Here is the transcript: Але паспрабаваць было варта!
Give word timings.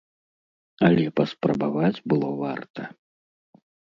Але 0.87 1.03
паспрабаваць 1.19 2.03
было 2.13 2.29
варта! 2.43 2.81